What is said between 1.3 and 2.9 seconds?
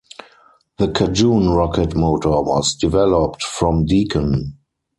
rocket motor was